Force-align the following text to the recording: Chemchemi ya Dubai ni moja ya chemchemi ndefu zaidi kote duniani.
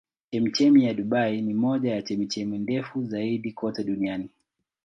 Chemchemi 0.31 0.83
ya 0.85 0.93
Dubai 0.93 1.41
ni 1.41 1.53
moja 1.53 1.91
ya 1.95 2.01
chemchemi 2.01 2.59
ndefu 2.59 3.03
zaidi 3.03 3.51
kote 3.51 3.83
duniani. 3.83 4.29